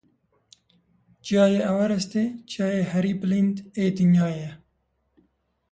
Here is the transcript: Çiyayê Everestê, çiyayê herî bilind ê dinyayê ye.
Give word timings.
Çiyayê 1.23 1.61
Everestê, 1.71 2.23
çiyayê 2.49 2.83
herî 2.91 3.13
bilind 3.21 3.57
ê 3.81 3.85
dinyayê 3.97 4.37
ye. 4.43 4.51